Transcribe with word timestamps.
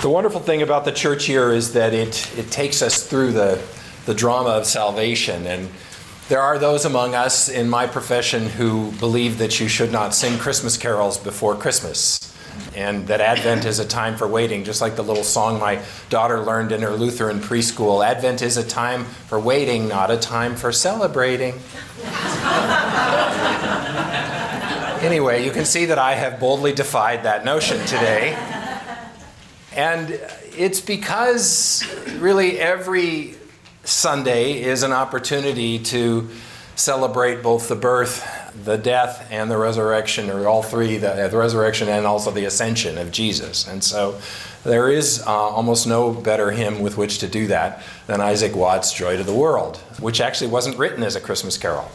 The 0.00 0.08
wonderful 0.08 0.38
thing 0.38 0.62
about 0.62 0.84
the 0.84 0.92
church 0.92 1.24
here 1.24 1.50
is 1.50 1.72
that 1.72 1.92
it, 1.92 2.38
it 2.38 2.52
takes 2.52 2.82
us 2.82 3.04
through 3.04 3.32
the, 3.32 3.60
the 4.06 4.14
drama 4.14 4.50
of 4.50 4.64
salvation. 4.64 5.44
And 5.44 5.68
there 6.28 6.40
are 6.40 6.56
those 6.56 6.84
among 6.84 7.16
us 7.16 7.48
in 7.48 7.68
my 7.68 7.88
profession 7.88 8.46
who 8.46 8.92
believe 9.00 9.38
that 9.38 9.58
you 9.58 9.66
should 9.66 9.90
not 9.90 10.14
sing 10.14 10.38
Christmas 10.38 10.76
carols 10.76 11.18
before 11.18 11.56
Christmas. 11.56 12.32
And 12.76 13.08
that 13.08 13.20
Advent 13.20 13.64
is 13.64 13.80
a 13.80 13.84
time 13.84 14.16
for 14.16 14.28
waiting, 14.28 14.62
just 14.62 14.80
like 14.80 14.94
the 14.94 15.02
little 15.02 15.24
song 15.24 15.58
my 15.58 15.82
daughter 16.10 16.38
learned 16.38 16.70
in 16.70 16.82
her 16.82 16.92
Lutheran 16.92 17.40
preschool. 17.40 18.06
Advent 18.06 18.40
is 18.40 18.56
a 18.56 18.64
time 18.64 19.04
for 19.04 19.40
waiting, 19.40 19.88
not 19.88 20.12
a 20.12 20.16
time 20.16 20.54
for 20.54 20.70
celebrating. 20.70 21.54
anyway, 25.02 25.44
you 25.44 25.50
can 25.50 25.64
see 25.64 25.86
that 25.86 25.98
I 25.98 26.14
have 26.14 26.38
boldly 26.38 26.72
defied 26.72 27.24
that 27.24 27.44
notion 27.44 27.80
today. 27.80 28.57
And 29.78 30.18
it's 30.56 30.80
because 30.80 31.86
really 32.18 32.58
every 32.58 33.36
Sunday 33.84 34.60
is 34.60 34.82
an 34.82 34.90
opportunity 34.90 35.78
to 35.78 36.28
celebrate 36.74 37.44
both 37.44 37.68
the 37.68 37.76
birth, 37.76 38.26
the 38.64 38.76
death, 38.76 39.28
and 39.30 39.48
the 39.48 39.56
resurrection, 39.56 40.30
or 40.30 40.48
all 40.48 40.64
three 40.64 40.98
the, 40.98 41.28
the 41.30 41.36
resurrection 41.36 41.88
and 41.88 42.06
also 42.06 42.32
the 42.32 42.44
ascension 42.44 42.98
of 42.98 43.12
Jesus. 43.12 43.68
And 43.68 43.84
so 43.84 44.20
there 44.64 44.90
is 44.90 45.22
uh, 45.24 45.30
almost 45.30 45.86
no 45.86 46.10
better 46.12 46.50
hymn 46.50 46.80
with 46.80 46.96
which 46.96 47.18
to 47.18 47.28
do 47.28 47.46
that 47.46 47.80
than 48.08 48.20
Isaac 48.20 48.56
Watts' 48.56 48.92
Joy 48.92 49.16
to 49.16 49.22
the 49.22 49.32
World, 49.32 49.76
which 50.00 50.20
actually 50.20 50.50
wasn't 50.50 50.76
written 50.76 51.04
as 51.04 51.14
a 51.14 51.20
Christmas 51.20 51.56
carol. 51.56 51.88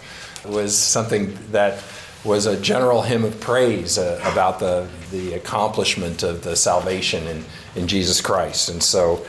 It 0.46 0.52
was 0.52 0.78
something 0.78 1.38
that 1.52 1.84
was 2.24 2.46
a 2.46 2.60
general 2.60 3.02
hymn 3.02 3.24
of 3.26 3.40
praise 3.40 3.98
uh, 3.98 4.20
about 4.32 4.60
the, 4.60 4.88
the 5.12 5.34
accomplishment 5.34 6.24
of 6.24 6.44
the 6.44 6.56
salvation 6.56 7.28
in, 7.28 7.46
in 7.76 7.88
Jesus 7.88 8.22
Christ. 8.22 8.70
And 8.70 8.82
so 8.82 9.26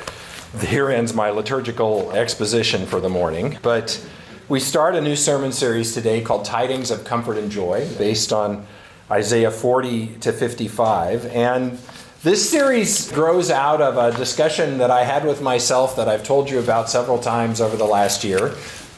here 0.61 0.91
ends 0.91 1.13
my 1.13 1.31
liturgical 1.31 2.13
exposition 2.13 2.87
for 2.87 3.01
the 3.01 3.09
morning. 3.09 3.59
But 3.63 4.05
we 4.49 4.61
start 4.61 4.95
a 4.95 5.01
new 5.01 5.17
sermon 5.17 5.51
series 5.51 5.95
today 5.95 6.21
called 6.21 6.45
Tidings 6.45 6.91
of 6.91 7.05
Comfort 7.05 7.37
and 7.37 7.51
Joy, 7.51 7.89
based 7.99 8.33
on 8.33 8.65
Isaiah 9.11 9.51
40 9.51 10.19
to 10.21 10.33
55. 10.33 11.27
And 11.27 11.79
this 12.23 12.49
series 12.49 13.11
grows 13.11 13.51
out 13.51 13.83
of 13.83 13.97
a 13.97 14.17
discussion 14.17 14.79
that 14.79 14.91
I 14.91 15.05
had 15.05 15.27
with 15.27 15.43
myself 15.43 15.97
that 15.97 16.09
I've 16.09 16.23
told 16.23 16.49
you 16.49 16.61
about 16.61 16.89
several 16.89 17.19
times 17.19 17.61
over 17.61 17.77
the 17.77 17.85
last 17.85 18.23
year. 18.23 18.55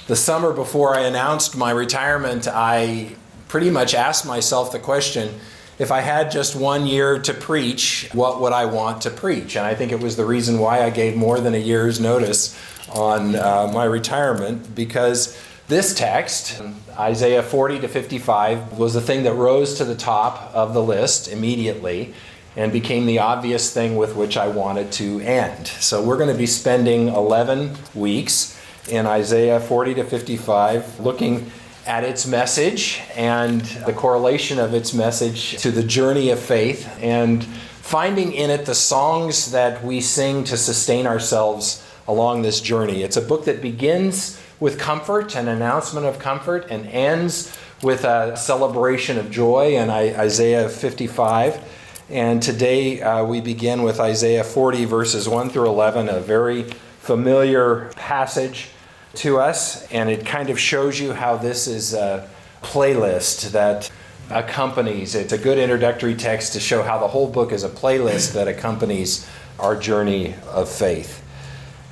The 0.06 0.16
summer 0.16 0.52
before 0.52 0.94
I 0.94 1.00
announced 1.00 1.56
my 1.56 1.70
retirement, 1.70 2.46
I 2.46 3.16
pretty 3.56 3.70
much 3.70 3.94
asked 3.94 4.26
myself 4.26 4.70
the 4.70 4.78
question 4.78 5.30
if 5.78 5.90
I 5.90 6.02
had 6.02 6.30
just 6.30 6.54
one 6.54 6.86
year 6.86 7.18
to 7.20 7.32
preach, 7.32 8.06
what 8.12 8.38
would 8.42 8.52
I 8.52 8.66
want 8.66 9.00
to 9.04 9.10
preach? 9.10 9.56
And 9.56 9.64
I 9.64 9.74
think 9.74 9.92
it 9.92 10.00
was 10.00 10.14
the 10.14 10.26
reason 10.26 10.58
why 10.58 10.82
I 10.82 10.90
gave 10.90 11.16
more 11.16 11.40
than 11.40 11.54
a 11.54 11.58
year's 11.58 11.98
notice 11.98 12.54
on 12.90 13.34
uh, 13.34 13.70
my 13.72 13.84
retirement 13.84 14.74
because 14.74 15.42
this 15.68 15.94
text, 15.94 16.60
Isaiah 16.98 17.42
40 17.42 17.80
to 17.80 17.88
55, 17.88 18.76
was 18.76 18.92
the 18.92 19.00
thing 19.00 19.22
that 19.22 19.32
rose 19.32 19.78
to 19.78 19.86
the 19.86 19.94
top 19.96 20.54
of 20.54 20.74
the 20.74 20.82
list 20.82 21.26
immediately 21.26 22.12
and 22.56 22.70
became 22.70 23.06
the 23.06 23.20
obvious 23.20 23.72
thing 23.72 23.96
with 23.96 24.16
which 24.16 24.36
I 24.36 24.48
wanted 24.48 24.92
to 25.00 25.20
end. 25.20 25.66
So 25.66 26.02
we're 26.02 26.18
going 26.18 26.30
to 26.30 26.38
be 26.38 26.44
spending 26.44 27.08
11 27.08 27.74
weeks 27.94 28.60
in 28.90 29.06
Isaiah 29.06 29.60
40 29.60 29.94
to 29.94 30.04
55 30.04 31.00
looking 31.00 31.50
at 31.86 32.02
its 32.02 32.26
message 32.26 33.00
and 33.14 33.60
the 33.60 33.92
correlation 33.92 34.58
of 34.58 34.74
its 34.74 34.92
message 34.92 35.56
to 35.58 35.70
the 35.70 35.82
journey 35.82 36.30
of 36.30 36.38
faith 36.38 36.88
and 37.00 37.44
finding 37.44 38.32
in 38.32 38.50
it 38.50 38.66
the 38.66 38.74
songs 38.74 39.52
that 39.52 39.82
we 39.84 40.00
sing 40.00 40.42
to 40.42 40.56
sustain 40.56 41.06
ourselves 41.06 41.86
along 42.08 42.42
this 42.42 42.60
journey. 42.60 43.02
It's 43.02 43.16
a 43.16 43.22
book 43.22 43.44
that 43.44 43.62
begins 43.62 44.40
with 44.58 44.78
comfort, 44.78 45.36
an 45.36 45.48
announcement 45.48 46.06
of 46.06 46.18
comfort, 46.18 46.66
and 46.70 46.86
ends 46.88 47.56
with 47.82 48.04
a 48.04 48.36
celebration 48.36 49.18
of 49.18 49.30
joy 49.30 49.76
in 49.76 49.90
Isaiah 49.90 50.68
55. 50.68 51.62
And 52.10 52.42
today 52.42 53.02
uh, 53.02 53.24
we 53.24 53.40
begin 53.40 53.82
with 53.82 54.00
Isaiah 54.00 54.44
40, 54.44 54.84
verses 54.86 55.28
1 55.28 55.50
through 55.50 55.66
11, 55.66 56.08
a 56.08 56.20
very 56.20 56.64
familiar 57.00 57.90
passage 57.96 58.70
to 59.16 59.38
us, 59.38 59.90
and 59.92 60.08
it 60.10 60.26
kind 60.26 60.50
of 60.50 60.58
shows 60.58 60.98
you 60.98 61.12
how 61.12 61.36
this 61.36 61.66
is 61.66 61.94
a 61.94 62.28
playlist 62.62 63.50
that 63.52 63.90
accompanies. 64.30 65.14
It's 65.14 65.32
a 65.32 65.38
good 65.38 65.58
introductory 65.58 66.14
text 66.14 66.52
to 66.54 66.60
show 66.60 66.82
how 66.82 66.98
the 66.98 67.08
whole 67.08 67.28
book 67.28 67.52
is 67.52 67.64
a 67.64 67.68
playlist 67.68 68.32
that 68.34 68.48
accompanies 68.48 69.28
our 69.58 69.76
journey 69.76 70.34
of 70.50 70.68
faith. 70.68 71.22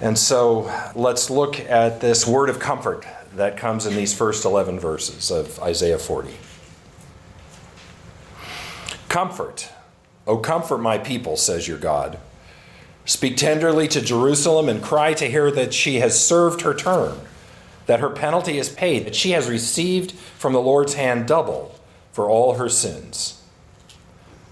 And 0.00 0.18
so 0.18 0.70
let's 0.94 1.30
look 1.30 1.60
at 1.60 2.00
this 2.00 2.26
word 2.26 2.50
of 2.50 2.58
comfort 2.58 3.06
that 3.36 3.56
comes 3.56 3.86
in 3.86 3.94
these 3.94 4.14
first 4.14 4.44
11 4.44 4.78
verses 4.80 5.30
of 5.30 5.58
Isaiah 5.60 5.98
40. 5.98 6.30
Comfort, 9.08 9.68
O 10.26 10.38
comfort 10.38 10.78
my 10.78 10.98
people, 10.98 11.36
says 11.36 11.68
your 11.68 11.78
God. 11.78 12.18
Speak 13.06 13.36
tenderly 13.36 13.86
to 13.88 14.00
Jerusalem 14.00 14.68
and 14.68 14.82
cry 14.82 15.12
to 15.14 15.30
her 15.30 15.50
that 15.50 15.74
she 15.74 15.96
has 15.96 16.18
served 16.18 16.62
her 16.62 16.72
term, 16.72 17.20
that 17.86 18.00
her 18.00 18.08
penalty 18.08 18.58
is 18.58 18.70
paid, 18.70 19.04
that 19.04 19.14
she 19.14 19.32
has 19.32 19.48
received 19.48 20.12
from 20.12 20.54
the 20.54 20.60
Lord's 20.60 20.94
hand 20.94 21.26
double 21.26 21.78
for 22.12 22.30
all 22.30 22.54
her 22.54 22.68
sins. 22.68 23.42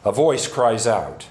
A 0.05 0.12
voice 0.12 0.47
cries 0.47 0.87
out 0.87 1.29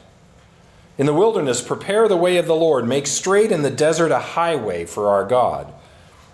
In 0.98 1.06
the 1.06 1.14
wilderness, 1.14 1.62
prepare 1.62 2.08
the 2.08 2.18
way 2.18 2.38
of 2.38 2.48
the 2.48 2.56
Lord, 2.56 2.88
make 2.88 3.06
straight 3.06 3.52
in 3.52 3.62
the 3.62 3.70
desert 3.70 4.12
a 4.12 4.20
highway 4.20 4.86
for 4.86 5.10
our 5.10 5.26
God. 5.26 5.72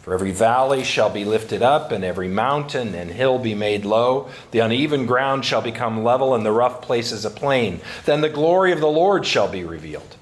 For 0.01 0.13
every 0.13 0.31
valley 0.31 0.85
shall 0.85 1.09
be 1.09 1.25
lifted 1.25 1.61
up, 1.61 1.91
and 1.91 2.01
every 2.01 2.29
mountain 2.29 2.95
and 2.95 3.11
hill 3.11 3.39
be 3.39 3.53
made 3.53 3.83
low. 3.83 4.29
The 4.51 4.59
uneven 4.59 5.05
ground 5.05 5.43
shall 5.43 5.61
become 5.61 6.01
level, 6.01 6.33
and 6.33 6.45
the 6.45 6.53
rough 6.53 6.81
places 6.81 7.25
a 7.25 7.29
plain. 7.29 7.81
Then 8.05 8.21
the 8.21 8.29
glory 8.29 8.71
of 8.71 8.79
the 8.79 8.87
Lord 8.87 9.25
shall 9.25 9.49
be 9.49 9.65
revealed 9.65 10.15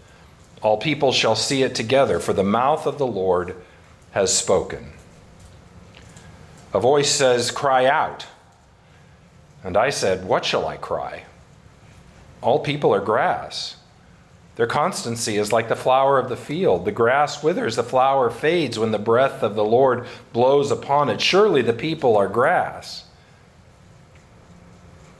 all 0.66 0.78
people 0.78 1.12
shall 1.12 1.36
see 1.36 1.62
it 1.62 1.76
together, 1.76 2.20
for 2.20 2.34
the 2.34 2.44
mouth 2.44 2.88
of 2.88 2.98
the 2.98 3.06
Lord 3.06 3.56
has 4.14 4.36
spoken. 4.36 4.94
A 6.74 6.80
voice 6.80 7.12
says, 7.12 7.52
Cry 7.52 7.86
out. 7.86 8.26
And 9.64 9.78
I 9.78 9.92
said, 9.92 10.26
What 10.26 10.44
shall 10.44 10.66
I 10.66 10.78
cry? 10.78 11.26
All 12.42 12.58
people 12.58 12.96
are 12.96 13.00
grass. 13.00 13.76
Their 14.56 14.66
constancy 14.66 15.38
is 15.38 15.54
like 15.54 15.70
the 15.70 15.76
flower 15.76 16.18
of 16.18 16.30
the 16.30 16.36
field. 16.36 16.86
The 16.86 16.92
grass 16.92 17.44
withers, 17.44 17.76
the 17.76 17.84
flower 17.84 18.32
fades 18.32 18.80
when 18.80 18.90
the 18.90 18.98
breath 18.98 19.44
of 19.44 19.54
the 19.54 19.64
Lord 19.64 20.08
blows 20.34 20.72
upon 20.72 21.10
it. 21.10 21.22
Surely 21.22 21.62
the 21.62 21.74
people 21.74 22.18
are 22.18 22.28
grass. 22.28 23.06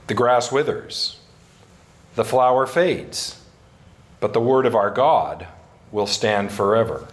The 0.08 0.14
grass 0.14 0.50
withers, 0.50 1.20
the 2.16 2.24
flower 2.24 2.66
fades 2.66 3.45
but 4.20 4.32
the 4.32 4.40
word 4.40 4.66
of 4.66 4.74
our 4.74 4.90
God 4.90 5.46
will 5.92 6.06
stand 6.06 6.52
forever. 6.52 7.06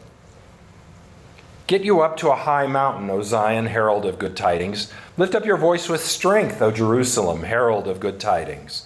Get 1.68 1.84
you 1.84 2.02
up 2.02 2.18
to 2.18 2.30
a 2.30 2.36
high 2.36 2.68
mountain, 2.68 3.10
O 3.10 3.22
Zion, 3.22 3.68
herald 3.68 4.06
of 4.06 4.20
good 4.20 4.36
tidings. 4.36 4.92
Lift 5.18 5.34
up 5.34 5.46
your 5.46 5.58
voice 5.58 5.88
with 5.88 6.04
strength, 6.04 6.62
O 6.62 6.72
Jerusalem, 6.72 7.44
herald 7.44 7.88
of 7.88 8.00
good 8.00 8.20
tidings. 8.20 8.86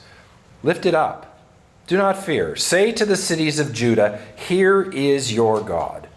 Lift 0.61 0.85
it 0.85 0.93
up. 0.93 1.39
Do 1.87 1.97
not 1.97 2.23
fear. 2.23 2.55
Say 2.55 2.91
to 2.91 3.05
the 3.05 3.15
cities 3.15 3.59
of 3.59 3.73
Judah, 3.73 4.21
Here 4.35 4.83
is 4.83 5.33
your 5.33 5.61
God. 5.61 6.07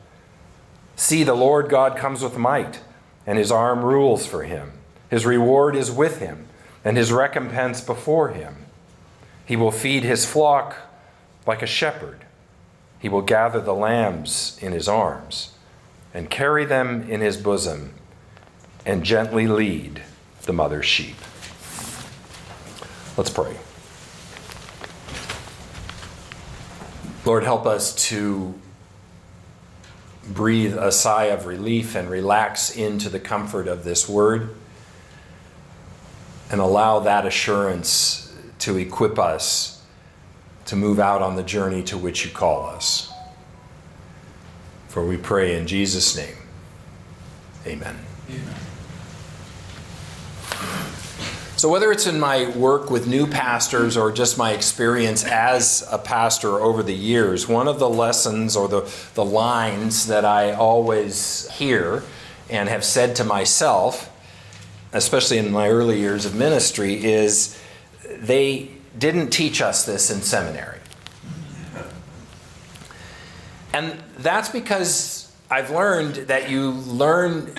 See, 0.97 1.25
the 1.25 1.35
Lord 1.35 1.71
God 1.71 1.97
comes 1.97 2.23
with 2.23 2.37
might, 2.37 2.81
and 3.27 3.39
his 3.39 3.51
arm 3.51 3.83
rules 3.83 4.27
for 4.27 4.43
him. 4.43 4.73
His 5.09 5.25
reward 5.25 5.77
is 5.77 5.91
with 5.91 6.19
him, 6.19 6.47
and 6.85 6.97
his 6.97 7.13
recompense 7.13 7.81
before 7.81 8.31
him. 8.31 8.57
He 9.47 9.57
will 9.57 9.71
feed 9.71 10.03
his 10.03 10.27
flock 10.27 10.77
like 11.51 11.63
a 11.63 11.67
shepherd, 11.67 12.25
he 13.01 13.09
will 13.09 13.23
gather 13.23 13.61
the 13.61 13.75
lambs 13.75 14.57
in 14.63 14.71
his 14.71 14.87
arms 14.87 15.53
and 16.15 16.31
carry 16.31 16.65
them 16.65 17.03
in 17.11 17.21
his 17.21 17.37
bosom 17.37 17.93
and 18.87 19.03
gently 19.03 19.49
lead 19.49 20.01
the 20.43 20.53
mother 20.53 20.81
sheep. 20.81 21.17
Let's 23.17 23.31
pray. 23.31 23.57
Lord, 27.25 27.43
help 27.43 27.67
us 27.67 27.97
to 28.11 28.55
breathe 30.29 30.77
a 30.79 30.93
sigh 30.93 31.25
of 31.25 31.47
relief 31.47 31.97
and 31.97 32.09
relax 32.09 32.77
into 32.77 33.09
the 33.09 33.19
comfort 33.19 33.67
of 33.67 33.83
this 33.83 34.09
word 34.09 34.55
and 36.49 36.61
allow 36.61 37.01
that 37.01 37.27
assurance 37.27 38.33
to 38.61 38.77
equip 38.77 39.19
us 39.19 39.80
to 40.71 40.77
move 40.77 41.01
out 41.01 41.21
on 41.21 41.35
the 41.35 41.43
journey 41.43 41.83
to 41.83 41.99
which 41.99 42.25
you 42.25 42.31
call 42.31 42.65
us. 42.65 43.13
For 44.87 45.05
we 45.05 45.17
pray 45.17 45.57
in 45.57 45.67
Jesus' 45.67 46.17
name. 46.17 46.37
Amen. 47.67 47.99
Amen. 48.29 48.55
So, 51.57 51.69
whether 51.69 51.91
it's 51.91 52.07
in 52.07 52.21
my 52.21 52.57
work 52.57 52.89
with 52.89 53.09
new 53.09 53.27
pastors 53.27 53.97
or 53.97 54.13
just 54.13 54.39
my 54.39 54.53
experience 54.53 55.25
as 55.25 55.85
a 55.91 55.99
pastor 55.99 56.61
over 56.61 56.85
the 56.85 56.95
years, 56.95 57.49
one 57.49 57.67
of 57.67 57.81
the 57.81 57.89
lessons 57.89 58.55
or 58.55 58.69
the, 58.69 58.89
the 59.15 59.25
lines 59.25 60.07
that 60.07 60.25
I 60.25 60.53
always 60.53 61.51
hear 61.51 62.05
and 62.49 62.69
have 62.69 62.85
said 62.85 63.17
to 63.17 63.25
myself, 63.25 64.09
especially 64.93 65.39
in 65.39 65.51
my 65.51 65.69
early 65.69 65.99
years 65.99 66.27
of 66.27 66.37
ministry, 66.37 67.05
is 67.05 67.61
they 68.09 68.71
didn't 68.99 69.31
teach 69.31 69.63
us 69.63 69.85
this 69.85 70.11
in 70.11 70.21
seminary. 70.23 70.79
And 73.73 74.03
that's 74.19 74.49
because 74.49 75.33
I've 75.51 75.71
learned 75.71 76.17
that 76.29 76.51
you 76.51 76.71
learn 76.71 77.55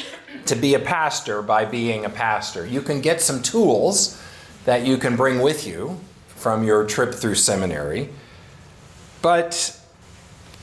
to 0.46 0.56
be 0.56 0.74
a 0.74 0.80
pastor 0.80 1.42
by 1.42 1.66
being 1.66 2.06
a 2.06 2.10
pastor. 2.10 2.66
You 2.66 2.82
can 2.82 3.02
get 3.02 3.22
some 3.22 3.42
tools 3.42 4.22
that 4.66 4.86
you 4.86 4.98
can 4.98 5.16
bring 5.16 5.40
with 5.40 5.66
you 5.66 6.00
from 6.28 6.64
your 6.64 6.86
trip 6.86 7.14
through 7.14 7.36
seminary, 7.36 8.10
but 9.22 9.80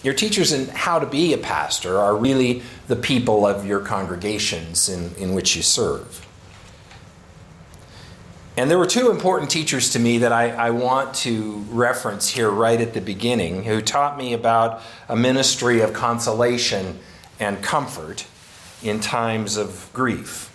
your 0.03 0.15
teachers 0.15 0.53
in 0.53 0.69
how 0.69 0.99
to 0.99 1.07
be 1.07 1.33
a 1.33 1.39
pastor 1.39 1.99
are 1.99 2.17
really 2.17 2.63
the 2.87 2.97
people 2.97 3.47
of 3.47 3.67
your 3.67 3.81
congregations 3.81 4.89
in, 4.89 5.15
in 5.17 5.35
which 5.35 5.57
you 5.57 5.63
serve. 5.63 6.28
And 8.59 8.69
there 8.69 8.77
were 8.77 8.87
two 8.87 9.13
important 9.13 9.53
teachers 9.53 9.91
to 9.91 10.01
me 10.01 10.19
that 10.19 10.33
I, 10.33 10.51
I, 10.51 10.71
want 10.71 11.15
to 11.19 11.65
reference 11.71 12.29
here 12.29 12.51
right 12.51 12.81
at 12.81 12.93
the 12.93 13.01
beginning 13.01 13.63
who 13.63 13.81
taught 13.81 14.19
me 14.19 14.33
about 14.33 14.83
a 15.09 15.15
ministry 15.15 15.81
of 15.81 15.93
consolation 15.93 16.99
and 17.39 17.63
comfort 17.63 18.27
in 18.83 18.99
times 18.99 19.57
of 19.57 19.89
grief. 19.93 20.53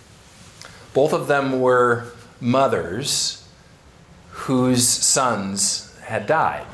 Both 0.92 1.14
of 1.14 1.28
them 1.28 1.60
were 1.60 2.12
mothers 2.42 3.48
whose 4.32 4.86
sons 4.86 5.98
had 6.02 6.26
died. 6.26 6.66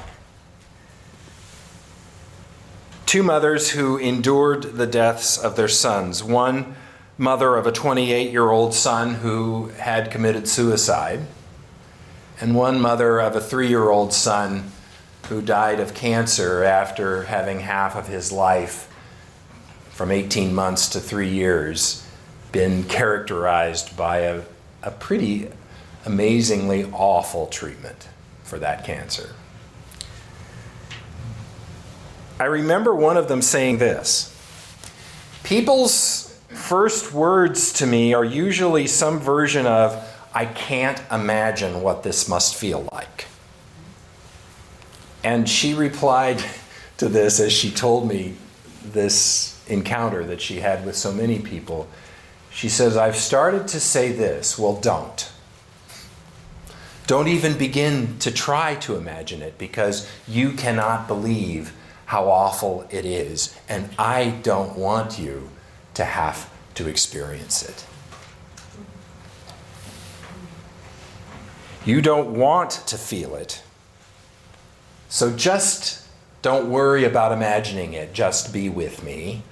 Two 3.07 3.23
mothers 3.23 3.71
who 3.71 3.99
endured 3.99 4.65
the 4.65 4.87
deaths 4.87 5.39
of 5.39 5.55
their 5.55 5.69
sons. 5.69 6.25
One 6.25 6.75
mother 7.21 7.57
of 7.57 7.67
a 7.67 7.73
28 7.73 8.33
year 8.33 8.49
old 8.49 8.73
son 8.73 9.17
who 9.17 9.69
had 9.79 10.11
committed 10.11 10.49
suicide, 10.49 11.21
and 12.41 12.55
one 12.55 12.81
mother 12.81 13.21
of 13.21 13.37
a 13.37 13.41
three 13.41 13.69
year 13.69 13.91
old 13.91 14.11
son 14.15 14.73
who 15.29 15.43
died 15.43 15.79
of 15.79 15.93
cancer 15.93 16.65
after 16.65 17.25
having 17.25 17.61
half 17.61 17.95
of 17.95 18.09
his 18.09 18.33
life 18.33 18.89
from 19.91 20.11
18 20.11 20.55
months 20.55 20.89
to 20.89 20.99
three 20.99 21.29
years 21.29 22.07
been 22.53 22.85
characterized 22.85 23.95
by 23.99 24.21
a, 24.21 24.43
a 24.83 24.91
pretty 24.91 25.51
amazingly 26.07 26.85
awful 26.91 27.47
treatment 27.49 28.09
for 28.45 28.59
that 28.59 28.83
cancer. 28.83 29.35
I 32.39 32.45
remember 32.45 32.95
one 32.95 33.19
of 33.19 33.29
them 33.29 33.43
saying 33.43 33.77
this 33.77 34.35
People's 35.45 36.30
first 36.51 37.13
words 37.13 37.73
to 37.75 37.87
me 37.87 38.15
are 38.15 38.25
usually 38.25 38.87
some 38.87 39.19
version 39.19 39.67
of, 39.67 40.07
I 40.35 40.47
can't 40.47 41.01
imagine 41.11 41.83
what 41.83 42.03
this 42.03 42.29
must 42.29 42.55
feel 42.55 42.89
like. 42.93 43.27
And 45.23 45.49
she 45.49 45.75
replied 45.75 46.43
to 46.99 47.09
this 47.09 47.41
as 47.41 47.53
she 47.53 47.71
told 47.71 48.09
me 48.09 48.35
this 48.85 49.63
encounter 49.69 50.25
that 50.25 50.41
she 50.41 50.61
had 50.61 50.85
with 50.85 50.97
so 50.97 51.13
many 51.13 51.39
people, 51.39 51.89
she 52.51 52.69
says, 52.69 52.97
I've 52.97 53.17
started 53.17 53.69
to 53.69 53.81
say 53.81 54.13
this. 54.13 54.59
Well, 54.59 54.77
don't. 54.77 55.31
Don't 57.07 57.29
even 57.29 57.57
begin 57.57 58.19
to 58.19 58.31
try 58.31 58.75
to 58.77 58.97
imagine 58.97 59.43
it 59.43 59.59
because 59.59 60.09
you 60.29 60.53
cannot 60.53 61.09
believe 61.09 61.75
how 62.07 62.29
awful 62.29 62.87
it 62.91 63.05
is. 63.05 63.57
And 63.69 63.91
I 63.99 64.31
don't 64.43 64.77
want 64.77 65.19
you 65.19 65.51
to 66.01 66.05
have 66.07 66.51
to 66.73 66.89
experience 66.89 67.63
it. 67.63 67.85
You 71.85 72.01
don't 72.01 72.39
want 72.39 72.71
to 72.87 72.97
feel 72.97 73.35
it. 73.35 73.63
So 75.11 75.37
just 75.37 76.09
don't 76.41 76.71
worry 76.71 77.05
about 77.05 77.33
imagining 77.33 77.93
it. 77.93 78.15
Just 78.15 78.51
be 78.51 78.71
with 78.71 79.03
me 79.05 79.43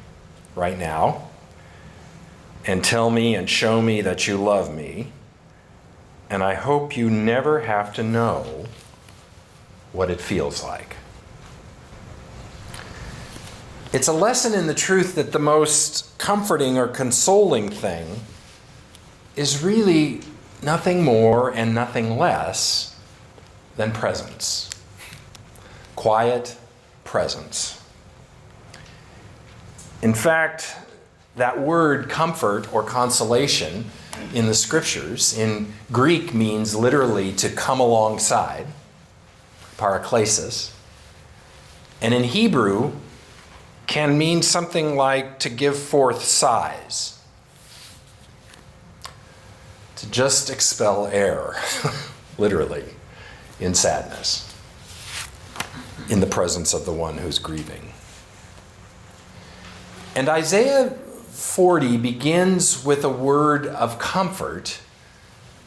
right 0.57 0.79
now 0.79 1.29
and 2.65 2.83
tell 2.83 3.11
me 3.11 3.35
and 3.35 3.49
show 3.51 3.83
me 3.83 4.01
that 4.01 4.27
you 4.27 4.39
love 4.39 4.75
me. 4.75 5.13
And 6.31 6.43
I 6.43 6.55
hope 6.55 6.97
you 6.97 7.11
never 7.11 7.61
have 7.61 7.93
to 7.97 8.03
know 8.03 8.65
what 9.93 10.11
it 10.11 10.23
feels 10.23 10.63
like. 10.63 10.97
It's 13.99 14.07
a 14.07 14.13
lesson 14.13 14.55
in 14.55 14.69
the 14.69 14.75
truth 14.75 15.17
that 15.17 15.33
the 15.33 15.41
most 15.41 16.17
comforting 16.19 16.79
or 16.79 16.87
consoling 16.87 17.69
thing 17.69 18.21
is 19.35 19.61
really 19.61 20.21
nothing 20.63 21.03
more 21.03 21.51
and 21.51 21.75
nothing 21.75 22.17
less 22.17 22.97
than 23.77 23.91
presence. 23.91 24.71
Quiet 25.97 26.57
presence. 27.03 27.83
In 30.01 30.15
fact, 30.15 30.77
that 31.35 31.61
word 31.61 32.09
comfort 32.09 32.73
or 32.73 32.85
consolation 32.85 33.87
in 34.33 34.47
the 34.47 34.55
scriptures 34.55 35.37
in 35.37 35.73
Greek 35.91 36.33
means 36.33 36.77
literally 36.77 37.33
to 37.33 37.51
come 37.51 37.81
alongside, 37.81 38.69
paraklesis. 39.77 40.73
And 42.01 42.15
in 42.15 42.23
Hebrew 42.23 42.93
can 43.89 44.19
mean 44.19 44.43
something 44.43 44.95
like 44.95 45.41
to 45.41 45.49
give 45.49 45.77
forth 45.77 46.23
sighs, 46.23 47.19
to 49.97 50.09
just 50.11 50.51
expel 50.51 51.09
air, 51.09 51.57
literally, 52.39 52.85
in 53.59 53.75
sadness, 53.75 54.55
in 56.09 56.21
the 56.21 56.27
presence 56.27 56.75
of 56.75 56.85
the 56.85 56.93
one 56.93 57.19
who's 57.19 57.39
grieving. 57.39 57.93
And 60.15 60.29
Isaiah 60.29 60.91
40 60.91 61.97
begins 61.97 62.85
with 62.85 63.05
a 63.05 63.09
word 63.09 63.67
of 63.67 63.99
comfort 63.99 64.81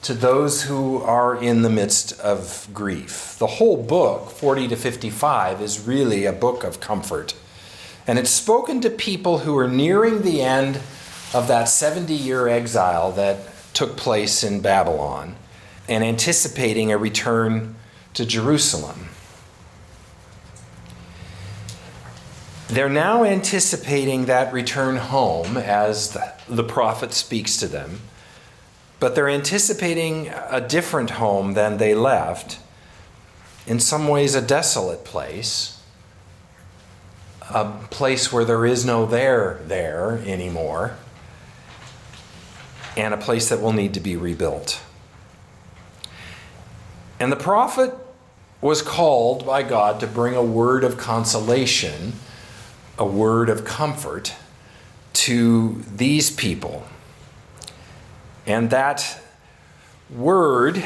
to 0.03 0.13
those 0.13 0.63
who 0.63 0.97
are 0.97 1.35
in 1.35 1.63
the 1.63 1.69
midst 1.69 2.19
of 2.19 2.67
grief. 2.71 3.35
The 3.39 3.47
whole 3.47 3.81
book, 3.81 4.29
40 4.29 4.67
to 4.67 4.75
55, 4.75 5.61
is 5.61 5.79
really 5.79 6.25
a 6.25 6.33
book 6.33 6.63
of 6.63 6.79
comfort. 6.79 7.33
And 8.07 8.17
it's 8.17 8.29
spoken 8.29 8.81
to 8.81 8.89
people 8.89 9.39
who 9.39 9.57
are 9.57 9.67
nearing 9.67 10.21
the 10.21 10.41
end 10.41 10.77
of 11.33 11.47
that 11.47 11.65
70 11.65 12.13
year 12.13 12.47
exile 12.47 13.11
that 13.13 13.39
took 13.73 13.95
place 13.95 14.43
in 14.43 14.61
Babylon 14.61 15.35
and 15.87 16.03
anticipating 16.03 16.91
a 16.91 16.97
return 16.97 17.75
to 18.13 18.25
Jerusalem. 18.25 19.09
They're 22.67 22.89
now 22.89 23.25
anticipating 23.25 24.25
that 24.25 24.53
return 24.53 24.95
home 24.95 25.57
as 25.57 26.17
the 26.47 26.63
prophet 26.63 27.11
speaks 27.13 27.57
to 27.57 27.67
them, 27.67 27.99
but 29.01 29.13
they're 29.13 29.27
anticipating 29.27 30.29
a 30.29 30.61
different 30.61 31.11
home 31.11 31.53
than 31.53 31.77
they 31.77 31.93
left, 31.93 32.59
in 33.67 33.79
some 33.81 34.07
ways, 34.07 34.35
a 34.35 34.41
desolate 34.41 35.03
place, 35.03 35.80
a 37.53 37.87
place 37.89 38.31
where 38.31 38.45
there 38.45 38.65
is 38.65 38.85
no 38.85 39.05
there 39.05 39.59
there 39.65 40.21
anymore, 40.25 40.95
and 42.97 43.13
a 43.13 43.17
place 43.17 43.49
that 43.49 43.61
will 43.61 43.73
need 43.73 43.93
to 43.93 43.99
be 43.99 44.15
rebuilt. 44.17 44.81
And 47.19 47.31
the 47.31 47.37
prophet 47.37 47.93
was 48.59 48.81
called 48.81 49.45
by 49.45 49.63
God 49.63 49.99
to 49.99 50.07
bring 50.07 50.35
a 50.35 50.43
word 50.43 50.83
of 50.83 50.97
consolation 50.97 52.13
a 53.01 53.05
word 53.05 53.49
of 53.49 53.65
comfort 53.65 54.35
to 55.13 55.83
these 55.95 56.29
people. 56.29 56.85
And 58.45 58.69
that 58.69 59.19
word 60.09 60.83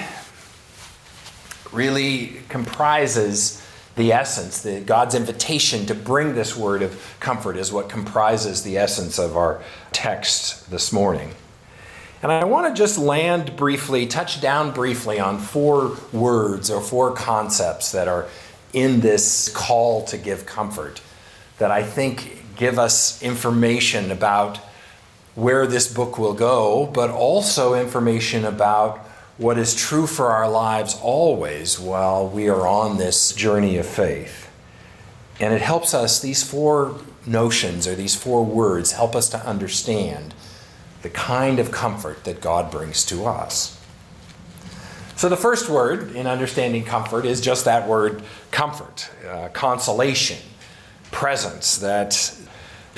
really 1.73 2.37
comprises 2.47 3.61
the 3.95 4.11
essence, 4.11 4.61
the, 4.61 4.81
God's 4.81 5.15
invitation 5.15 5.85
to 5.85 5.95
bring 5.95 6.35
this 6.35 6.55
word 6.55 6.81
of 6.81 7.15
comfort 7.19 7.57
is 7.57 7.71
what 7.71 7.89
comprises 7.89 8.63
the 8.63 8.77
essence 8.77 9.17
of 9.17 9.37
our 9.37 9.61
text 9.91 10.69
this 10.69 10.91
morning. 10.91 11.31
And 12.21 12.31
I 12.31 12.43
want 12.45 12.73
to 12.73 12.77
just 12.77 12.97
land 12.97 13.55
briefly, 13.55 14.07
touch 14.07 14.41
down 14.41 14.71
briefly 14.73 15.19
on 15.19 15.37
four 15.37 15.97
words 16.11 16.69
or 16.69 16.81
four 16.81 17.13
concepts 17.13 17.91
that 17.91 18.07
are 18.07 18.27
in 18.73 18.99
this 18.99 19.49
call 19.49 20.03
to 20.05 20.17
give 20.17 20.45
comfort 20.45 21.01
that 21.59 21.71
I 21.71 21.83
think 21.83 22.43
give 22.55 22.79
us 22.79 23.21
information 23.21 24.11
about 24.11 24.57
where 25.35 25.67
this 25.67 25.93
book 25.93 26.17
will 26.17 26.33
go, 26.33 26.85
but 26.93 27.09
also 27.09 27.73
information 27.73 28.45
about 28.45 29.04
what 29.37 29.57
is 29.57 29.75
true 29.75 30.07
for 30.07 30.31
our 30.31 30.49
lives 30.49 30.97
always 31.01 31.79
while 31.79 32.27
we 32.27 32.47
are 32.47 32.67
on 32.67 32.97
this 32.97 33.33
journey 33.33 33.77
of 33.77 33.85
faith. 33.85 34.49
And 35.39 35.53
it 35.53 35.61
helps 35.61 35.93
us, 35.93 36.21
these 36.21 36.41
four 36.41 36.95
notions 37.25 37.87
or 37.87 37.95
these 37.95 38.15
four 38.15 38.45
words 38.45 38.93
help 38.93 39.15
us 39.15 39.27
to 39.29 39.45
understand 39.45 40.33
the 41.01 41.09
kind 41.09 41.59
of 41.59 41.71
comfort 41.71 42.23
that 42.23 42.39
God 42.39 42.71
brings 42.71 43.05
to 43.05 43.25
us. 43.25 43.79
So, 45.17 45.29
the 45.29 45.37
first 45.37 45.69
word 45.69 46.15
in 46.15 46.27
understanding 46.27 46.83
comfort 46.83 47.25
is 47.25 47.39
just 47.39 47.65
that 47.65 47.87
word 47.87 48.21
comfort, 48.51 49.09
uh, 49.27 49.49
consolation, 49.49 50.37
presence, 51.11 51.77
that 51.77 52.37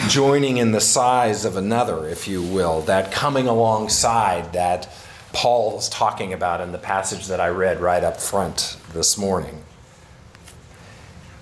joining 0.07 0.57
in 0.57 0.71
the 0.71 0.81
sighs 0.81 1.45
of 1.45 1.57
another, 1.57 2.07
if 2.07 2.27
you 2.27 2.41
will, 2.41 2.81
that 2.81 3.11
coming 3.11 3.47
alongside 3.47 4.53
that 4.53 4.89
Paul 5.37 5.77
is 5.77 5.87
talking 5.87 6.33
about 6.33 6.61
in 6.61 6.71
the 6.71 6.79
passage 6.79 7.27
that 7.27 7.39
I 7.39 7.49
read 7.49 7.79
right 7.79 8.03
up 8.03 8.19
front 8.19 8.75
this 8.91 9.19
morning. 9.19 9.61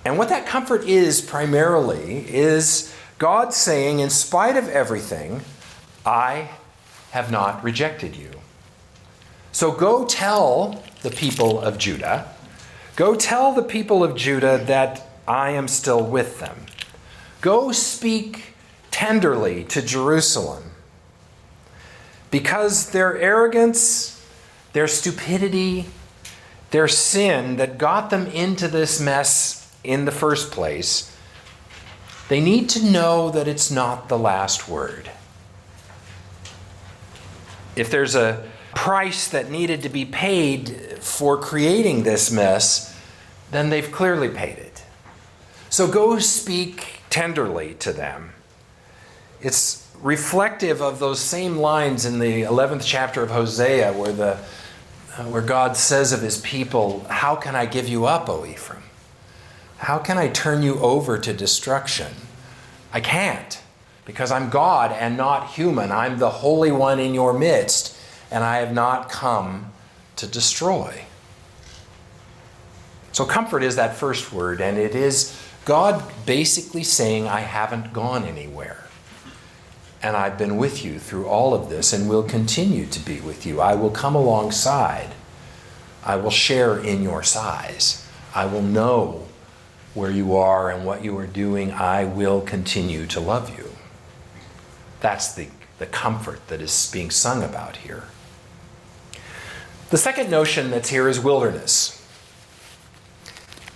And 0.04 0.18
what 0.18 0.28
that 0.28 0.46
comfort 0.46 0.84
is 0.84 1.22
primarily 1.22 2.28
is 2.28 2.94
God 3.20 3.54
saying, 3.54 4.00
in 4.00 4.10
spite 4.10 4.58
of 4.58 4.68
everything, 4.68 5.44
I 6.06 6.50
have 7.12 7.32
not 7.32 7.64
rejected 7.64 8.18
you. 8.18 8.32
So 9.54 9.72
go 9.72 10.04
tell 10.04 10.84
the 11.02 11.10
people 11.10 11.62
of 11.62 11.78
Judah, 11.78 12.28
go 12.98 13.16
tell 13.16 13.54
the 13.54 13.64
people 13.64 14.04
of 14.04 14.18
Judah 14.18 14.62
that 14.66 15.08
I 15.26 15.52
am 15.52 15.70
still 15.70 16.04
with 16.04 16.42
them. 16.42 16.66
Go 17.40 17.72
speak 17.72 18.56
tenderly 18.92 19.64
to 19.64 19.82
Jerusalem. 19.82 20.75
Because 22.36 22.90
their 22.90 23.18
arrogance, 23.18 24.22
their 24.74 24.90
stupidity, 24.90 25.86
their 26.72 26.90
sin 26.90 27.56
that 27.56 27.78
got 27.78 28.10
them 28.10 28.28
into 28.28 28.68
this 28.68 29.00
mess 29.00 29.74
in 29.86 30.04
the 30.04 30.12
first 30.12 30.52
place, 30.52 31.16
they 32.28 32.42
need 32.42 32.68
to 32.72 32.84
know 32.84 33.30
that 33.30 33.48
it's 33.48 33.72
not 33.72 34.10
the 34.10 34.18
last 34.18 34.68
word. 34.68 35.10
If 37.78 37.90
there's 37.90 38.16
a 38.16 38.44
price 38.76 39.30
that 39.30 39.50
needed 39.50 39.82
to 39.84 39.90
be 39.90 40.04
paid 40.04 40.98
for 41.00 41.38
creating 41.38 42.04
this 42.04 42.34
mess, 42.34 42.94
then 43.52 43.70
they've 43.70 43.90
clearly 43.94 44.28
paid 44.28 44.58
it. 44.58 44.84
So 45.70 45.88
go 45.88 46.20
speak 46.20 47.00
tenderly 47.10 47.76
to 47.76 47.94
them. 47.94 48.34
It's 49.40 49.85
reflective 50.06 50.84
of 50.84 51.00
those 51.00 51.20
same 51.20 51.58
lines 51.58 52.06
in 52.06 52.20
the 52.20 52.44
11th 52.44 52.84
chapter 52.86 53.24
of 53.24 53.32
Hosea 53.32 53.92
where, 53.92 54.14
the, 54.14 54.38
uh, 55.18 55.24
where 55.24 55.42
God 55.42 55.76
says 55.76 56.12
of 56.12 56.22
his 56.22 56.38
people, 56.42 57.04
How 57.10 57.36
can 57.36 57.56
I 57.56 57.66
give 57.66 57.90
you 57.90 58.06
up, 58.06 58.30
O 58.30 58.46
Ephraim? 58.46 58.84
How 59.80 59.98
can 59.98 60.20
I 60.20 60.28
turn 60.28 60.62
you 60.62 60.80
over 60.80 61.18
to 61.18 61.34
destruction? 61.34 62.14
I 62.94 63.02
can't, 63.02 63.60
because 64.06 64.32
I'm 64.32 64.52
God 64.52 64.92
and 64.92 65.18
not 65.18 65.50
human. 65.54 65.92
I'm 65.92 66.20
the 66.20 66.30
Holy 66.30 66.72
One 66.72 67.00
in 67.00 67.16
your 67.16 67.34
midst, 67.34 67.98
and 68.30 68.44
I 68.44 68.58
have 68.58 68.72
not 68.72 69.10
come 69.10 69.74
to 70.18 70.28
destroy. 70.28 71.06
So, 73.12 73.26
comfort 73.26 73.64
is 73.64 73.76
that 73.78 73.96
first 73.96 74.32
word, 74.32 74.62
and 74.62 74.78
it 74.78 74.94
is 74.94 75.36
God 75.66 76.04
basically 76.28 76.84
saying, 76.84 77.28
I 77.28 77.40
haven't 77.40 77.92
gone 77.92 78.24
anywhere. 78.26 78.85
And 80.02 80.16
I've 80.16 80.38
been 80.38 80.58
with 80.58 80.86
you 80.86 81.00
through 81.00 81.28
all 81.28 81.54
of 81.54 81.70
this 81.70 81.94
and 81.94 82.10
will 82.10 82.24
continue 82.24 82.86
to 82.88 83.00
be 83.00 83.20
with 83.22 83.46
you. 83.46 83.62
I 83.62 83.76
will 83.76 83.90
come 83.90 84.16
alongside. 84.16 85.12
I 86.04 86.16
will 86.18 86.32
share 86.32 86.78
in 86.78 87.02
your 87.02 87.24
sighs. 87.24 88.08
I 88.34 88.46
will 88.46 88.62
know 88.62 89.26
where 89.96 90.12
you 90.12 90.36
are 90.36 90.70
and 90.70 90.86
what 90.86 91.04
you 91.04 91.18
are 91.18 91.26
doing, 91.26 91.72
I 91.72 92.04
will 92.04 92.42
continue 92.42 93.08
to 93.08 93.20
love 93.20 93.58
you. 93.58 93.72
That's 95.00 95.34
the, 95.34 95.48
the 95.80 95.86
comfort 95.86 96.48
that 96.50 96.62
is 96.62 96.92
being 96.92 97.10
sung 97.10 97.42
about 97.42 97.78
here. 97.78 98.04
The 99.90 99.98
second 99.98 100.30
notion 100.30 100.70
that's 100.70 100.90
here 100.90 101.08
is 101.08 101.20
wilderness. 101.20 102.06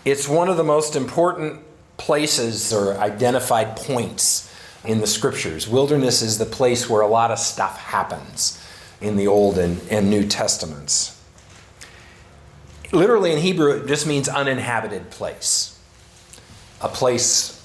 It's 0.03 0.27
one 0.27 0.49
of 0.49 0.57
the 0.57 0.63
most 0.63 0.95
important 0.95 1.61
places 1.97 2.73
or 2.73 2.97
identified 2.97 3.77
points 3.77 4.48
in 4.83 5.01
the 5.01 5.07
scriptures. 5.07 5.67
Wilderness 5.67 6.21
is 6.21 6.37
the 6.37 6.45
place 6.45 6.89
where 6.89 7.01
a 7.01 7.07
lot 7.07 7.31
of 7.31 7.39
stuff 7.39 7.77
happens 7.77 8.63
in 9.01 9.15
the 9.15 9.27
Old 9.27 9.57
and, 9.57 9.81
and 9.89 10.09
New 10.09 10.25
Testaments. 10.27 11.21
Literally 12.91 13.31
in 13.31 13.39
Hebrew, 13.39 13.71
it 13.71 13.87
just 13.87 14.07
means 14.07 14.27
uninhabited 14.27 15.09
place 15.11 15.75
a 16.81 16.87
place 16.87 17.55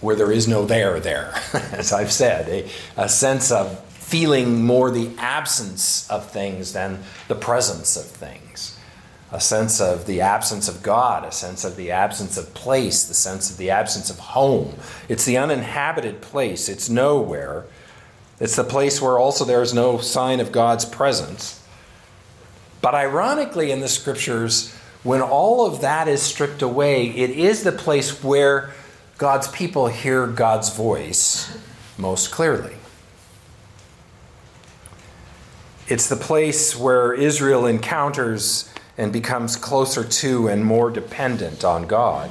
where 0.00 0.16
there 0.16 0.32
is 0.32 0.46
no 0.46 0.64
there 0.64 1.00
there, 1.00 1.34
as 1.72 1.92
I've 1.92 2.12
said, 2.12 2.48
a, 2.48 2.70
a 2.96 3.08
sense 3.08 3.50
of 3.50 3.84
feeling 3.90 4.64
more 4.64 4.90
the 4.90 5.10
absence 5.18 6.08
of 6.10 6.30
things 6.30 6.72
than 6.72 7.02
the 7.28 7.34
presence 7.34 7.96
of 7.96 8.04
things. 8.04 8.75
A 9.32 9.40
sense 9.40 9.80
of 9.80 10.06
the 10.06 10.20
absence 10.20 10.68
of 10.68 10.82
God, 10.82 11.24
a 11.24 11.32
sense 11.32 11.64
of 11.64 11.76
the 11.76 11.90
absence 11.90 12.36
of 12.36 12.54
place, 12.54 13.04
the 13.04 13.14
sense 13.14 13.50
of 13.50 13.56
the 13.56 13.70
absence 13.70 14.08
of 14.08 14.18
home. 14.18 14.74
It's 15.08 15.24
the 15.24 15.36
uninhabited 15.36 16.22
place, 16.22 16.68
it's 16.68 16.88
nowhere. 16.88 17.64
It's 18.38 18.56
the 18.56 18.64
place 18.64 19.00
where 19.00 19.18
also 19.18 19.44
there 19.44 19.62
is 19.62 19.74
no 19.74 19.98
sign 19.98 20.40
of 20.40 20.52
God's 20.52 20.84
presence. 20.84 21.62
But 22.80 22.94
ironically, 22.94 23.72
in 23.72 23.80
the 23.80 23.88
scriptures, 23.88 24.72
when 25.02 25.22
all 25.22 25.66
of 25.66 25.80
that 25.80 26.06
is 26.06 26.22
stripped 26.22 26.62
away, 26.62 27.08
it 27.08 27.30
is 27.30 27.62
the 27.62 27.72
place 27.72 28.22
where 28.22 28.72
God's 29.18 29.48
people 29.48 29.88
hear 29.88 30.26
God's 30.26 30.74
voice 30.74 31.56
most 31.96 32.30
clearly. 32.30 32.74
It's 35.88 36.08
the 36.08 36.16
place 36.16 36.76
where 36.76 37.14
Israel 37.14 37.66
encounters 37.66 38.68
and 38.98 39.12
becomes 39.12 39.56
closer 39.56 40.04
to 40.04 40.48
and 40.48 40.64
more 40.64 40.90
dependent 40.90 41.64
on 41.64 41.86
God. 41.86 42.30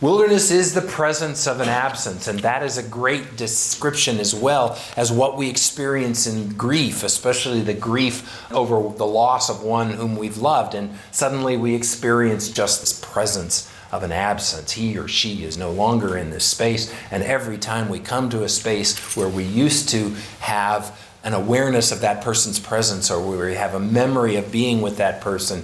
Wilderness 0.00 0.52
is 0.52 0.74
the 0.74 0.80
presence 0.80 1.48
of 1.48 1.58
an 1.58 1.68
absence, 1.68 2.28
and 2.28 2.38
that 2.40 2.62
is 2.62 2.78
a 2.78 2.84
great 2.84 3.36
description 3.36 4.20
as 4.20 4.32
well 4.32 4.78
as 4.96 5.10
what 5.10 5.36
we 5.36 5.50
experience 5.50 6.24
in 6.24 6.50
grief, 6.50 7.02
especially 7.02 7.62
the 7.62 7.74
grief 7.74 8.48
over 8.52 8.96
the 8.96 9.06
loss 9.06 9.50
of 9.50 9.64
one 9.64 9.90
whom 9.90 10.16
we've 10.16 10.38
loved. 10.38 10.76
And 10.76 10.96
suddenly 11.10 11.56
we 11.56 11.74
experience 11.74 12.48
just 12.48 12.78
this 12.78 12.92
presence 12.92 13.68
of 13.90 14.04
an 14.04 14.12
absence. 14.12 14.70
He 14.70 14.96
or 14.96 15.08
she 15.08 15.42
is 15.42 15.58
no 15.58 15.72
longer 15.72 16.16
in 16.16 16.30
this 16.30 16.44
space. 16.44 16.94
And 17.10 17.24
every 17.24 17.58
time 17.58 17.88
we 17.88 17.98
come 17.98 18.30
to 18.30 18.44
a 18.44 18.48
space 18.48 19.16
where 19.16 19.28
we 19.28 19.42
used 19.42 19.88
to 19.88 20.14
have 20.38 20.96
an 21.28 21.34
awareness 21.34 21.92
of 21.92 22.00
that 22.00 22.22
person's 22.22 22.58
presence 22.58 23.10
or 23.10 23.20
we 23.20 23.52
have 23.52 23.74
a 23.74 23.78
memory 23.78 24.36
of 24.36 24.50
being 24.50 24.80
with 24.80 24.96
that 24.96 25.20
person, 25.20 25.62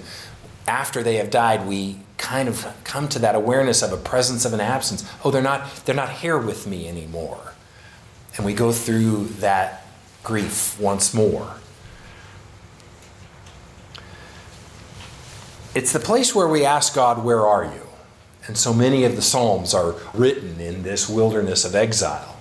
after 0.68 1.02
they 1.02 1.16
have 1.16 1.30
died, 1.30 1.66
we 1.66 1.97
kind 2.18 2.50
of 2.50 2.66
come 2.85 3.09
to 3.09 3.18
that 3.18 3.35
awareness 3.35 3.80
of 3.80 3.90
a 3.90 3.97
presence 3.97 4.44
of 4.44 4.52
an 4.52 4.61
absence. 4.61 5.11
Oh, 5.25 5.30
they're 5.30 5.40
not, 5.40 5.75
they're 5.87 5.94
not 5.94 6.11
here 6.11 6.37
with 6.37 6.66
me 6.66 6.87
anymore. 6.87 7.54
And 8.37 8.44
we 8.44 8.52
go 8.52 8.73
through 8.73 9.25
that 9.40 9.87
grief 10.23 10.78
once 10.78 11.14
more. 11.14 11.54
It's 15.75 15.94
the 15.94 15.99
place 15.99 16.35
where 16.35 16.47
we 16.47 16.66
ask 16.66 16.94
God, 16.94 17.25
Where 17.25 17.47
are 17.47 17.64
you? 17.64 17.87
And 18.47 18.59
so 18.59 18.75
many 18.75 19.04
of 19.04 19.16
the 19.16 19.23
Psalms 19.23 19.73
are 19.73 19.94
written 20.12 20.61
in 20.61 20.83
this 20.83 21.09
wilderness 21.09 21.64
of 21.64 21.75
exile 21.75 22.33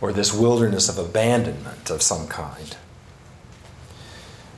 or 0.00 0.12
this 0.12 0.32
wilderness 0.34 0.88
of 0.88 0.98
abandonment 0.98 1.90
of 1.90 2.02
some 2.02 2.26
kind. 2.26 2.76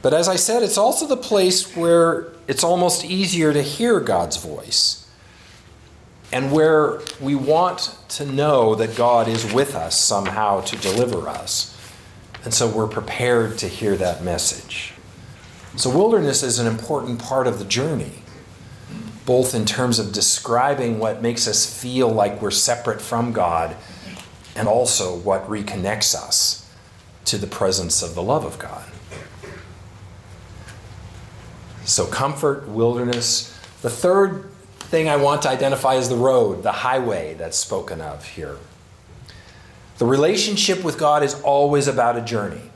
But 0.02 0.12
as 0.12 0.28
I 0.28 0.36
said, 0.36 0.62
it's 0.62 0.78
also 0.78 1.06
the 1.06 1.16
place 1.16 1.76
where 1.76 2.32
it's 2.48 2.64
almost 2.64 3.04
easier 3.04 3.52
to 3.52 3.62
hear 3.62 4.00
God's 4.00 4.36
voice 4.36 5.08
and 6.32 6.50
where 6.50 7.00
we 7.20 7.34
want 7.34 7.96
to 8.08 8.26
know 8.26 8.74
that 8.74 8.96
God 8.96 9.28
is 9.28 9.52
with 9.52 9.76
us 9.76 9.98
somehow 10.00 10.62
to 10.62 10.76
deliver 10.76 11.28
us. 11.28 11.76
And 12.44 12.52
so 12.52 12.66
we're 12.66 12.88
prepared 12.88 13.58
to 13.58 13.68
hear 13.68 13.96
that 13.96 14.24
message. 14.24 14.94
So, 15.76 15.88
wilderness 15.88 16.42
is 16.42 16.58
an 16.58 16.66
important 16.66 17.18
part 17.18 17.46
of 17.46 17.58
the 17.58 17.64
journey, 17.64 18.22
both 19.24 19.54
in 19.54 19.64
terms 19.64 19.98
of 19.98 20.12
describing 20.12 20.98
what 20.98 21.22
makes 21.22 21.46
us 21.46 21.80
feel 21.80 22.08
like 22.08 22.42
we're 22.42 22.50
separate 22.50 23.00
from 23.00 23.32
God 23.32 23.76
and 24.54 24.68
also 24.68 25.16
what 25.16 25.48
reconnects 25.48 26.14
us 26.14 26.70
to 27.24 27.38
the 27.38 27.46
presence 27.46 28.02
of 28.02 28.14
the 28.14 28.22
love 28.22 28.44
of 28.44 28.58
God. 28.58 28.84
So, 31.84 32.06
comfort, 32.06 32.68
wilderness. 32.68 33.58
The 33.82 33.90
third 33.90 34.50
thing 34.78 35.08
I 35.08 35.16
want 35.16 35.42
to 35.42 35.48
identify 35.48 35.94
is 35.94 36.08
the 36.08 36.16
road, 36.16 36.62
the 36.62 36.72
highway 36.72 37.34
that's 37.34 37.56
spoken 37.56 38.00
of 38.00 38.24
here. 38.24 38.56
The 39.98 40.06
relationship 40.06 40.84
with 40.84 40.98
God 40.98 41.22
is 41.22 41.40
always 41.42 41.88
about 41.88 42.16
a 42.16 42.20
journey, 42.20 42.70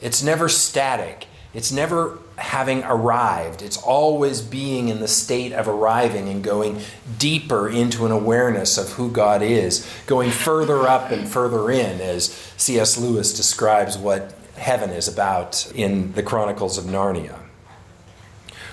it's 0.00 0.22
never 0.22 0.48
static. 0.48 1.26
It's 1.54 1.70
never 1.70 2.18
having 2.36 2.82
arrived. 2.84 3.62
It's 3.62 3.76
always 3.76 4.40
being 4.40 4.88
in 4.88 5.00
the 5.00 5.08
state 5.08 5.52
of 5.52 5.68
arriving 5.68 6.28
and 6.28 6.42
going 6.42 6.80
deeper 7.18 7.68
into 7.68 8.06
an 8.06 8.12
awareness 8.12 8.78
of 8.78 8.92
who 8.92 9.10
God 9.10 9.42
is, 9.42 9.88
going 10.06 10.30
further 10.30 10.86
up 10.86 11.10
and 11.10 11.28
further 11.28 11.70
in, 11.70 12.00
as 12.00 12.26
C.S. 12.56 12.98
Lewis 12.98 13.34
describes 13.34 13.98
what 13.98 14.34
heaven 14.56 14.90
is 14.90 15.08
about 15.08 15.70
in 15.74 16.12
the 16.12 16.22
Chronicles 16.22 16.78
of 16.78 16.84
Narnia. 16.84 17.38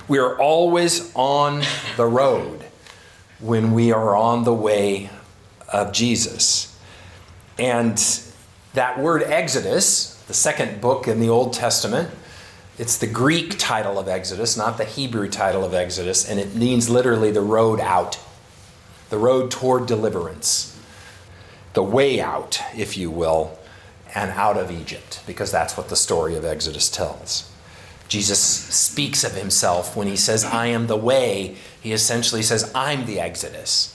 We 0.07 0.17
are 0.17 0.37
always 0.39 1.13
on 1.15 1.61
the 1.97 2.05
road 2.05 2.65
when 3.39 3.73
we 3.73 3.91
are 3.91 4.15
on 4.15 4.43
the 4.43 4.53
way 4.53 5.09
of 5.71 5.91
Jesus. 5.91 6.77
And 7.57 8.01
that 8.73 8.99
word 8.99 9.23
Exodus, 9.23 10.15
the 10.27 10.33
second 10.33 10.81
book 10.81 11.07
in 11.07 11.19
the 11.19 11.29
Old 11.29 11.53
Testament, 11.53 12.09
it's 12.79 12.97
the 12.97 13.07
Greek 13.07 13.59
title 13.59 13.99
of 13.99 14.07
Exodus, 14.07 14.55
not 14.55 14.77
the 14.77 14.85
Hebrew 14.85 15.27
title 15.27 15.65
of 15.65 15.73
Exodus, 15.73 16.27
and 16.27 16.39
it 16.39 16.55
means 16.55 16.89
literally 16.89 17.29
the 17.29 17.41
road 17.41 17.81
out, 17.81 18.17
the 19.09 19.17
road 19.17 19.51
toward 19.51 19.85
deliverance, 19.85 20.79
the 21.73 21.83
way 21.83 22.21
out, 22.21 22.61
if 22.73 22.97
you 22.97 23.11
will, 23.11 23.59
and 24.15 24.31
out 24.31 24.55
of 24.55 24.71
Egypt, 24.71 25.21
because 25.27 25.51
that's 25.51 25.75
what 25.75 25.89
the 25.89 25.95
story 25.97 26.35
of 26.35 26.45
Exodus 26.45 26.89
tells. 26.89 27.51
Jesus 28.07 28.39
speaks 28.39 29.25
of 29.25 29.33
himself 29.33 29.97
when 29.97 30.07
he 30.07 30.15
says, 30.15 30.45
I 30.45 30.67
am 30.67 30.87
the 30.87 30.95
way. 30.95 31.57
He 31.81 31.91
essentially 31.91 32.41
says, 32.41 32.71
I'm 32.73 33.05
the 33.05 33.19
Exodus. 33.19 33.93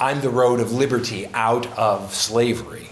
I'm 0.00 0.22
the 0.22 0.28
road 0.28 0.58
of 0.58 0.72
liberty 0.72 1.28
out 1.28 1.66
of 1.78 2.14
slavery. 2.14 2.88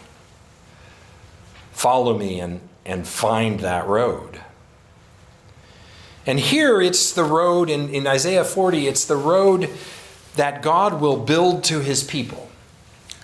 Follow 1.73 2.17
me 2.17 2.39
and, 2.39 2.61
and 2.87 3.07
find 3.09 3.59
that 3.61 3.87
road. 3.89 4.41
And 6.29 6.39
here 6.39 6.79
it's 6.83 7.13
the 7.13 7.25
road, 7.25 7.71
in, 7.71 7.89
in 7.89 8.07
Isaiah 8.07 8.45
40, 8.45 8.87
it's 8.87 9.07
the 9.07 9.17
road 9.17 9.71
that 10.37 10.61
God 10.61 11.01
will 11.01 11.17
build 11.17 11.65
to 11.65 11.81
his 11.81 12.05
people. 12.05 12.51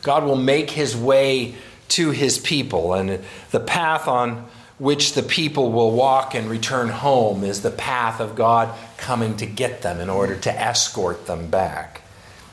God 0.02 0.24
will 0.24 0.36
make 0.36 0.70
his 0.70 0.96
way 0.96 1.54
to 1.88 2.12
his 2.12 2.38
people. 2.38 2.94
And 2.94 3.22
the 3.50 3.60
path 3.60 4.08
on 4.08 4.46
which 4.78 5.12
the 5.12 5.22
people 5.22 5.70
will 5.70 5.92
walk 5.92 6.34
and 6.34 6.48
return 6.48 6.88
home 6.88 7.44
is 7.44 7.60
the 7.60 7.70
path 7.70 8.20
of 8.20 8.34
God 8.34 8.74
coming 8.96 9.36
to 9.36 9.44
get 9.44 9.82
them 9.82 10.00
in 10.00 10.08
order 10.08 10.36
to 10.36 10.50
escort 10.50 11.26
them 11.26 11.50
back. 11.50 12.00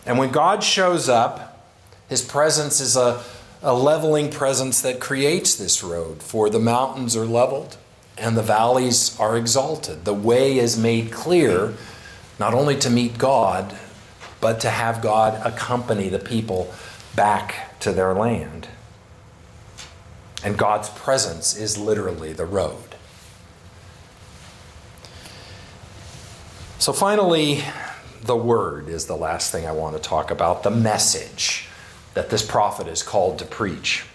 And 0.06 0.18
when 0.18 0.32
God 0.32 0.66
shows 0.66 1.08
up, 1.08 1.66
his 2.10 2.22
presence 2.22 2.82
is 2.82 2.98
a, 2.98 3.24
a 3.64 3.74
leveling 3.74 4.30
presence 4.30 4.82
that 4.82 5.00
creates 5.00 5.56
this 5.56 5.82
road, 5.82 6.22
for 6.22 6.50
the 6.50 6.60
mountains 6.60 7.16
are 7.16 7.26
leveled 7.26 7.78
and 8.22 8.38
the 8.38 8.44
valleys 8.44 9.20
are 9.20 9.36
exalted. 9.36 10.06
The 10.06 10.14
way 10.14 10.60
is 10.60 10.78
made 10.78 11.12
clear, 11.12 11.74
not 12.40 12.54
only 12.54 12.78
to 12.78 12.90
meet 12.90 13.18
God, 13.18 13.76
but 14.40 14.60
to 14.62 14.70
have 14.70 15.02
God 15.02 15.42
accompany 15.46 16.08
the 16.08 16.20
people 16.20 16.74
back 17.16 17.80
to 17.80 17.92
their 17.92 18.14
land. 18.14 18.68
And 20.44 20.58
God's 20.58 20.90
presence 20.90 21.58
is 21.58 21.78
literally 21.78 22.32
the 22.32 22.46
road. 22.46 22.96
So, 26.80 26.94
finally, 26.94 27.64
the 28.24 28.36
word 28.36 28.88
is 28.88 29.06
the 29.06 29.16
last 29.16 29.52
thing 29.52 29.68
I 29.68 29.72
want 29.72 29.96
to 29.96 30.02
talk 30.02 30.32
about 30.32 30.64
the 30.64 30.72
message 30.72 31.68
that 32.14 32.30
this 32.30 32.46
prophet 32.46 32.88
is 32.88 33.04
called 33.04 33.40
to 33.40 33.46
preach. 33.46 34.06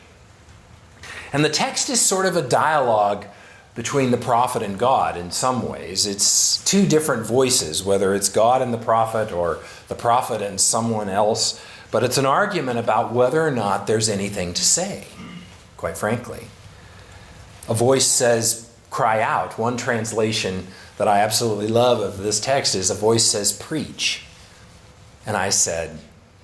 And 1.33 1.45
the 1.45 1.49
text 1.49 1.89
is 1.89 2.01
sort 2.01 2.27
of 2.27 2.37
a 2.37 2.43
dialogue 2.43 3.27
between 3.76 4.11
the 4.11 4.16
prophet 4.16 4.62
and 4.62 4.78
God 4.78 5.16
in 5.16 5.30
some 5.30 5.68
ways. 5.68 6.06
It's 6.06 6.64
two 6.64 6.87
different 6.87 7.25
voices, 7.25 7.85
whether 7.85 8.14
it's 8.14 8.28
God 8.28 8.62
and 8.62 8.75
the 8.75 8.78
prophet 8.78 9.30
or 9.30 9.61
the 9.87 9.95
prophet 9.95 10.42
and 10.42 10.61
someone 10.61 11.09
else, 11.09 11.62
but 11.92 12.02
it's 12.02 12.18
an 12.18 12.26
argument 12.26 12.78
about 12.78 13.12
whether 13.12 13.47
or 13.47 13.52
not 13.52 13.87
there's 13.87 14.09
anything 14.09 14.52
to 14.54 14.64
say 14.64 15.06
quite 15.76 15.97
frankly. 15.97 16.47
A 17.69 17.75
voice 17.75 18.06
says, 18.06 18.73
cry 18.91 19.21
out. 19.21 19.58
One 19.58 19.76
translation 19.76 20.67
that 20.99 21.08
I 21.08 21.21
absolutely 21.21 21.69
love 21.69 22.00
of 22.00 22.19
this 22.19 22.41
text 22.41 22.75
is 22.75 22.91
a 22.91 22.95
voice 22.95 23.25
says, 23.25 23.52
preach. 23.52 24.25
And 25.26 25.36
I 25.36 25.50
said, 25.50 25.99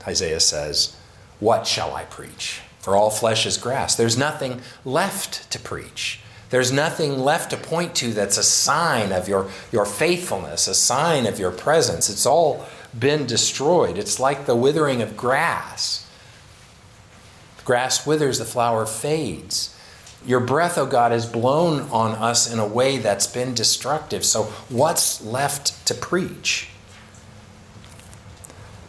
Isaiah 0.06 0.40
says, 0.40 0.96
what 1.40 1.66
shall 1.66 1.94
I 1.94 2.04
preach? 2.04 2.60
For 2.80 2.96
all 2.96 3.10
flesh 3.10 3.46
is 3.46 3.56
grass. 3.56 3.94
There's 3.94 4.18
nothing 4.18 4.60
left 4.84 5.50
to 5.52 5.58
preach. 5.58 6.20
There's 6.52 6.70
nothing 6.70 7.18
left 7.18 7.48
to 7.52 7.56
point 7.56 7.94
to 7.94 8.12
that's 8.12 8.36
a 8.36 8.42
sign 8.42 9.10
of 9.10 9.26
your, 9.26 9.48
your 9.72 9.86
faithfulness, 9.86 10.68
a 10.68 10.74
sign 10.74 11.24
of 11.24 11.38
your 11.38 11.50
presence. 11.50 12.10
It's 12.10 12.26
all 12.26 12.66
been 12.96 13.24
destroyed. 13.24 13.96
It's 13.96 14.20
like 14.20 14.44
the 14.44 14.54
withering 14.54 15.00
of 15.00 15.16
grass. 15.16 16.06
Grass 17.64 18.06
withers, 18.06 18.38
the 18.38 18.44
flower 18.44 18.84
fades. 18.84 19.74
Your 20.26 20.40
breath, 20.40 20.76
O 20.76 20.82
oh 20.82 20.86
God, 20.86 21.10
has 21.10 21.24
blown 21.24 21.88
on 21.88 22.10
us 22.16 22.52
in 22.52 22.58
a 22.58 22.66
way 22.66 22.98
that's 22.98 23.26
been 23.26 23.54
destructive. 23.54 24.22
So, 24.22 24.42
what's 24.68 25.24
left 25.24 25.86
to 25.86 25.94
preach? 25.94 26.68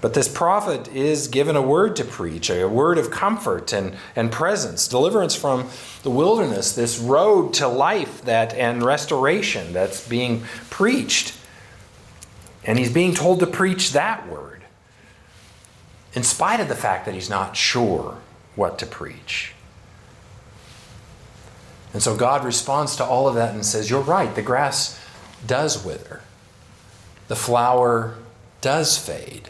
But 0.04 0.14
this 0.14 0.28
prophet 0.28 0.94
is 0.94 1.30
given 1.30 1.56
a 1.56 1.62
word 1.62 1.96
to 1.96 2.04
preach, 2.04 2.50
a 2.50 2.66
word 2.66 2.98
of 2.98 3.10
comfort 3.10 3.72
and, 3.72 3.96
and 4.18 4.30
presence, 4.30 4.86
deliverance 4.86 5.34
from 5.34 5.70
the 6.02 6.10
wilderness, 6.10 6.74
this 6.74 7.00
road 7.00 7.54
to 7.54 7.70
life 7.70 8.22
that 8.24 8.54
and 8.54 8.84
restoration 8.84 9.72
that's 9.72 10.06
being 10.06 10.44
preached. 10.70 11.34
And 12.66 12.78
he's 12.78 12.92
being 12.92 13.16
told 13.16 13.40
to 13.40 13.48
preach 13.48 13.94
that 13.94 14.28
word, 14.28 14.64
in 16.14 16.24
spite 16.24 16.60
of 16.60 16.68
the 16.68 16.76
fact 16.76 17.06
that 17.06 17.14
he's 17.14 17.30
not 17.30 17.56
sure 17.56 18.18
what 18.58 18.78
to 18.80 18.86
preach. 18.86 19.54
And 21.94 22.04
so 22.04 22.18
God 22.18 22.44
responds 22.44 22.98
to 22.98 23.06
all 23.06 23.30
of 23.30 23.36
that 23.36 23.56
and 23.56 23.66
says, 23.66 23.90
You're 23.90 24.02
right, 24.02 24.36
the 24.36 24.42
grass 24.42 25.00
does 25.48 25.86
wither, 25.86 26.24
the 27.30 27.38
flower 27.38 28.16
does 28.60 28.98
fade, 28.98 29.50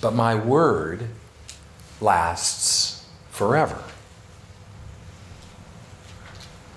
but 0.00 0.14
my 0.14 0.34
word 0.34 1.08
lasts 2.00 3.06
forever. 3.30 3.82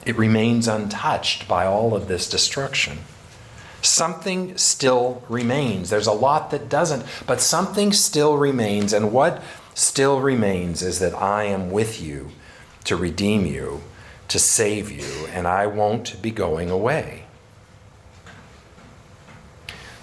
It 0.05 0.17
remains 0.17 0.67
untouched 0.67 1.47
by 1.47 1.65
all 1.65 1.95
of 1.95 2.07
this 2.07 2.27
destruction. 2.27 2.99
Something 3.81 4.57
still 4.57 5.23
remains. 5.29 5.89
There's 5.89 6.07
a 6.07 6.11
lot 6.11 6.51
that 6.51 6.69
doesn't, 6.69 7.05
but 7.27 7.41
something 7.41 7.91
still 7.93 8.37
remains. 8.37 8.93
And 8.93 9.11
what 9.11 9.41
still 9.73 10.19
remains 10.19 10.81
is 10.81 10.99
that 10.99 11.13
I 11.15 11.43
am 11.45 11.71
with 11.71 12.01
you 12.01 12.31
to 12.83 12.95
redeem 12.95 13.45
you, 13.45 13.81
to 14.27 14.39
save 14.39 14.91
you, 14.91 15.27
and 15.33 15.47
I 15.47 15.67
won't 15.67 16.21
be 16.21 16.31
going 16.31 16.69
away. 16.69 17.25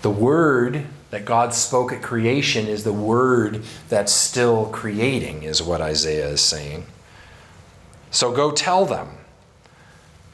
The 0.02 0.10
word 0.10 0.86
that 1.10 1.24
God 1.24 1.54
spoke 1.54 1.92
at 1.92 2.02
creation 2.02 2.66
is 2.66 2.84
the 2.84 2.92
word 2.92 3.62
that's 3.88 4.12
still 4.12 4.66
creating, 4.66 5.42
is 5.42 5.62
what 5.62 5.80
Isaiah 5.80 6.28
is 6.28 6.40
saying. 6.40 6.86
So 8.10 8.32
go 8.32 8.50
tell 8.50 8.84
them 8.84 9.08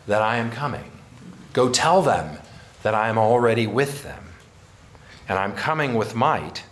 that 0.07 0.23
I 0.23 0.37
am 0.37 0.51
coming. 0.51 0.91
Go 1.53 1.69
tell 1.69 2.03
them 2.03 2.39
that 2.83 2.95
I 2.95 3.09
am 3.09 3.19
already 3.19 3.67
with 3.67 4.03
them. 4.03 4.25
And 5.29 5.39
I'm 5.39 5.55
coming 5.55 5.95
with 5.95 6.15
might 6.15 6.65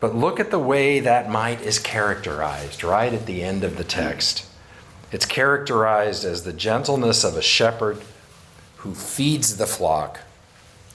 but 0.00 0.14
look 0.14 0.38
at 0.38 0.50
the 0.50 0.58
way 0.58 1.00
that 1.00 1.30
might 1.30 1.60
is 1.60 1.78
characterized 1.78 2.84
right 2.84 3.12
at 3.12 3.26
the 3.26 3.42
end 3.42 3.64
of 3.64 3.76
the 3.76 3.84
text. 3.84 4.46
It's 5.10 5.26
characterized 5.26 6.24
as 6.24 6.44
the 6.44 6.52
gentleness 6.52 7.24
of 7.24 7.36
a 7.36 7.42
shepherd 7.42 8.00
who 8.78 8.94
feeds 8.94 9.56
the 9.56 9.66
flock, 9.66 10.20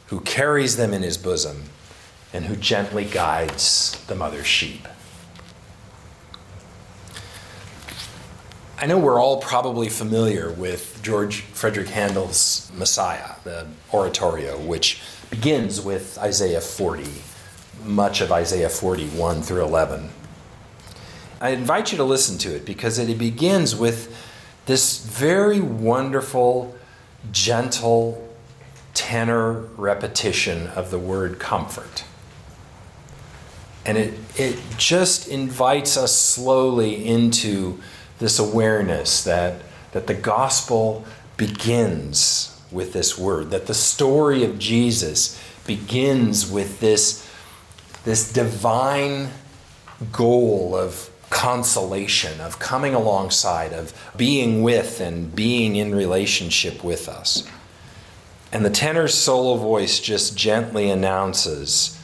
who 0.07 0.19
carries 0.21 0.77
them 0.77 0.93
in 0.93 1.01
his 1.01 1.17
bosom, 1.17 1.63
and 2.33 2.45
who 2.45 2.55
gently 2.55 3.05
guides 3.05 4.03
the 4.07 4.15
mother 4.15 4.43
sheep. 4.43 4.87
I 8.79 8.85
know 8.85 8.97
we're 8.97 9.21
all 9.21 9.39
probably 9.39 9.87
familiar 9.87 10.51
with 10.51 10.99
George 11.03 11.41
Frederick 11.41 11.89
Handel's 11.89 12.71
Messiah, 12.75 13.35
the 13.43 13.67
oratorio, 13.93 14.57
which 14.59 15.01
begins 15.29 15.79
with 15.79 16.17
Isaiah 16.17 16.59
40 16.59 17.07
much 17.85 18.21
of 18.21 18.31
Isaiah 18.31 18.69
41 18.69 19.41
through 19.41 19.63
11. 19.63 20.09
I 21.41 21.49
invite 21.49 21.91
you 21.91 21.97
to 21.97 22.03
listen 22.03 22.37
to 22.39 22.55
it 22.55 22.65
because 22.65 22.97
it 22.97 23.17
begins 23.17 23.75
with 23.75 24.15
this 24.65 25.05
very 25.05 25.59
wonderful, 25.59 26.75
gentle 27.31 28.32
tenor 28.93 29.53
repetition 29.77 30.67
of 30.67 30.91
the 30.91 30.99
word 30.99 31.39
comfort. 31.39 32.03
And 33.85 33.97
it, 33.97 34.13
it 34.39 34.59
just 34.77 35.27
invites 35.27 35.97
us 35.97 36.17
slowly 36.17 37.05
into 37.05 37.79
this 38.19 38.39
awareness 38.39 39.23
that, 39.23 39.61
that 39.91 40.07
the 40.07 40.13
gospel 40.13 41.05
begins 41.37 42.61
with 42.71 42.93
this 42.93 43.17
word, 43.17 43.51
that 43.51 43.67
the 43.67 43.73
story 43.73 44.43
of 44.43 44.57
Jesus 44.57 45.39
begins 45.65 46.49
with 46.49 46.79
this, 46.79 47.29
this 48.03 48.31
divine 48.31 49.29
goal 50.11 50.75
of 50.75 51.09
consolation, 51.29 52.39
of 52.41 52.59
coming 52.59 52.93
alongside, 52.93 53.73
of 53.73 53.93
being 54.15 54.61
with 54.61 55.01
and 55.01 55.35
being 55.35 55.75
in 55.75 55.93
relationship 55.93 56.83
with 56.83 57.09
us. 57.09 57.47
And 58.53 58.63
the 58.63 58.69
tenor's 58.69 59.15
solo 59.15 59.57
voice 59.57 59.99
just 59.99 60.37
gently 60.37 60.91
announces 60.91 61.99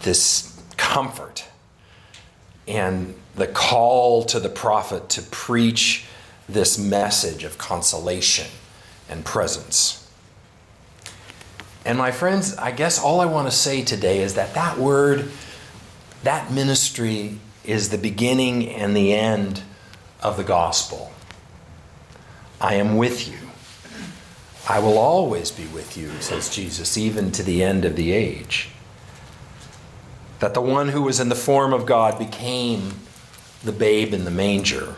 this 0.00 0.58
comfort 0.78 1.44
and 2.66 3.14
the 3.34 3.46
call 3.46 4.24
to 4.24 4.40
the 4.40 4.48
prophet 4.48 5.10
to 5.10 5.22
preach 5.22 6.06
this 6.48 6.78
message 6.78 7.44
of 7.44 7.58
consolation 7.58 8.46
and 9.10 9.22
presence. 9.22 10.10
And 11.84 11.98
my 11.98 12.10
friends, 12.10 12.56
I 12.56 12.70
guess 12.70 12.98
all 12.98 13.20
I 13.20 13.26
want 13.26 13.46
to 13.46 13.54
say 13.54 13.84
today 13.84 14.20
is 14.20 14.36
that 14.36 14.54
that 14.54 14.78
word, 14.78 15.30
that 16.22 16.50
ministry 16.52 17.38
is 17.64 17.90
the 17.90 17.98
beginning 17.98 18.70
and 18.70 18.96
the 18.96 19.12
end 19.12 19.62
of 20.22 20.38
the 20.38 20.44
gospel. 20.44 21.12
I 22.62 22.76
am 22.76 22.96
with 22.96 23.28
you. 23.28 23.36
I 24.66 24.78
will 24.78 24.96
always 24.96 25.50
be 25.50 25.66
with 25.66 25.96
you, 25.96 26.10
says 26.20 26.48
Jesus, 26.48 26.96
even 26.96 27.30
to 27.32 27.42
the 27.42 27.62
end 27.62 27.84
of 27.84 27.96
the 27.96 28.12
age. 28.12 28.70
That 30.38 30.54
the 30.54 30.62
one 30.62 30.88
who 30.88 31.02
was 31.02 31.20
in 31.20 31.28
the 31.28 31.34
form 31.34 31.74
of 31.74 31.84
God 31.84 32.18
became 32.18 32.94
the 33.62 33.72
babe 33.72 34.14
in 34.14 34.24
the 34.24 34.30
manger. 34.30 34.94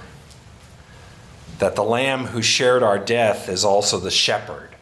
That 1.59 1.75
the 1.75 1.83
lamb 1.83 2.27
who 2.27 2.43
shared 2.43 2.85
our 2.85 2.99
death 2.99 3.49
is 3.49 3.65
also 3.65 3.99
the 3.99 4.11
shepherd 4.11 4.77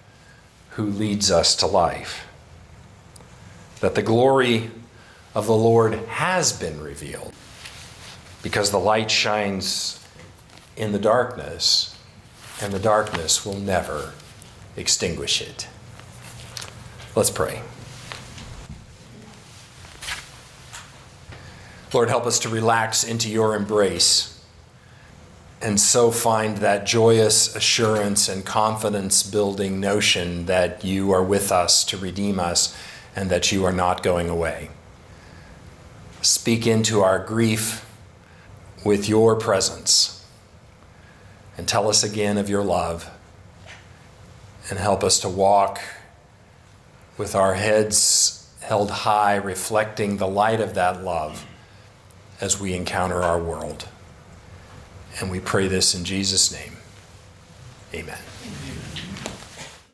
who 0.70 0.84
leads 0.84 1.30
us 1.30 1.56
to 1.56 1.66
life. 1.66 2.26
That 3.80 3.94
the 3.94 4.02
glory 4.02 4.70
of 5.34 5.46
the 5.46 5.56
Lord 5.56 5.94
has 5.94 6.52
been 6.52 6.80
revealed 6.80 7.32
because 8.42 8.70
the 8.70 8.78
light 8.78 9.10
shines 9.10 9.98
in 10.76 10.92
the 10.92 10.98
darkness, 10.98 11.96
and 12.60 12.72
the 12.72 12.78
darkness 12.78 13.46
will 13.46 13.58
never 13.58 14.12
extinguish 14.76 15.40
it. 15.40 15.68
Let's 17.14 17.30
pray. 17.30 17.62
Lord, 21.92 22.08
help 22.08 22.26
us 22.26 22.40
to 22.40 22.48
relax 22.48 23.04
into 23.04 23.30
your 23.30 23.54
embrace 23.54 24.34
and 25.64 25.80
so 25.80 26.10
find 26.10 26.58
that 26.58 26.84
joyous 26.84 27.56
assurance 27.56 28.28
and 28.28 28.44
confidence 28.44 29.22
building 29.22 29.80
notion 29.80 30.44
that 30.44 30.84
you 30.84 31.10
are 31.10 31.22
with 31.24 31.50
us 31.50 31.84
to 31.84 31.96
redeem 31.96 32.38
us 32.38 32.76
and 33.16 33.30
that 33.30 33.50
you 33.50 33.64
are 33.64 33.72
not 33.72 34.02
going 34.02 34.28
away. 34.28 34.68
Speak 36.20 36.66
into 36.66 37.00
our 37.00 37.18
grief 37.18 37.88
with 38.84 39.08
your 39.08 39.36
presence 39.36 40.26
and 41.56 41.66
tell 41.66 41.88
us 41.88 42.04
again 42.04 42.36
of 42.36 42.50
your 42.50 42.62
love 42.62 43.10
and 44.70 44.78
help 44.78 45.04
us 45.04 45.20
to 45.20 45.28
walk 45.28 45.80
with 47.16 47.34
our 47.34 47.54
heads 47.54 48.44
held 48.64 48.90
high, 48.90 49.36
reflecting 49.36 50.16
the 50.16 50.26
light 50.26 50.60
of 50.60 50.74
that 50.74 51.02
love 51.02 51.46
as 52.40 52.58
we 52.58 52.72
encounter 52.72 53.22
our 53.22 53.38
world. 53.38 53.86
And 55.20 55.30
we 55.30 55.38
pray 55.38 55.68
this 55.68 55.94
in 55.94 56.04
Jesus' 56.04 56.50
name. 56.50 56.78
Amen. 57.92 58.18